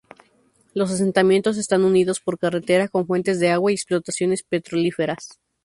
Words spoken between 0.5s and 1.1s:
Los